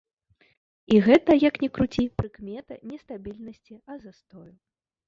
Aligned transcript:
І 0.95 1.01
гэта, 1.07 1.31
як 1.49 1.59
ні 1.65 1.69
круці, 1.75 2.07
прыкмета 2.23 2.79
не 2.89 2.97
стабільнасці, 3.05 3.81
а 3.91 4.03
застою. 4.09 4.49